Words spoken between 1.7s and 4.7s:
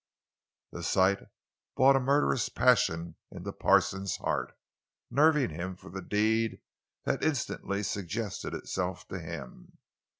brought a murderous passion into Parsons' heart,